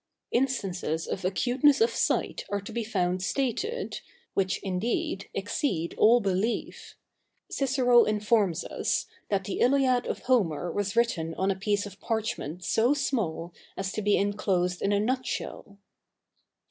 [0.31, 4.01] Instances of acuteness of sight are to be found stated,
[4.33, 6.95] which, indeed, exceed all belief.
[7.51, 12.63] Cicero informs us, that the Iliad of Homer was written on a piece of parchment
[12.65, 15.77] so small as to be enclosed in a nut shell.